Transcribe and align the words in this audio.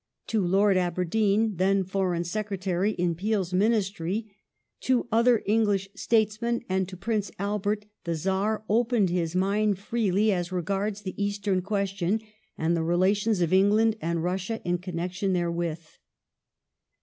To 0.29 0.43
Lord 0.43 0.77
Aberdeen, 0.77 1.57
then 1.57 1.83
Foreign 1.83 2.23
Secretary 2.23 2.93
^^^^^J^^^ 2.93 2.95
in 2.97 3.13
Peel's 3.13 3.53
Ministry, 3.53 4.35
to 4.79 5.07
other 5.11 5.43
English 5.45 5.89
statesmen 5.93 6.63
and 6.67 6.89
to 6.89 6.97
Prince 6.97 7.29
Albert 7.37 7.81
land 7.83 7.91
the 8.05 8.15
Czar 8.15 8.63
opened 8.67 9.11
his 9.11 9.35
mind 9.35 9.77
freely 9.77 10.31
as 10.31 10.51
regards 10.51 11.03
the 11.03 11.23
Eastern 11.23 11.61
question 11.61 12.19
and 12.57 12.75
the 12.75 12.81
relations 12.81 13.41
of 13.41 13.53
England 13.53 13.95
and 14.01 14.23
Russia 14.23 14.59
in 14.67 14.79
connection 14.79 15.33
therewith. 15.33 15.85